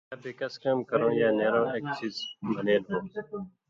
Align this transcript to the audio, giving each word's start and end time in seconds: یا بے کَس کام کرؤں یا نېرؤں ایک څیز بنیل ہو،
یا 0.11 0.17
بے 0.23 0.31
کَس 0.39 0.53
کام 0.63 0.79
کرؤں 0.89 1.13
یا 1.21 1.29
نېرؤں 1.37 1.67
ایک 1.75 1.85
څیز 1.97 2.15
بنیل 2.55 2.83
ہو، 2.89 2.97